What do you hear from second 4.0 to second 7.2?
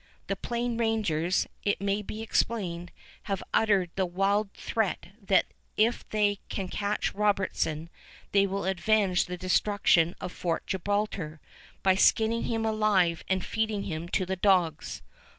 wild threat that if they "can catch